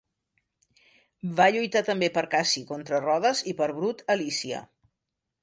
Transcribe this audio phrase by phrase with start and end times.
[1.39, 4.65] Va lluitar també per Cassi contra Rodes i per Brut a Lícia.